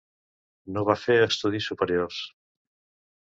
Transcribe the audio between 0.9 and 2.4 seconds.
fer estudis superiors.